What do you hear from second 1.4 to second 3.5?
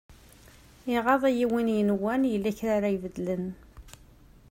win yenwan yella kra ara ibedlen.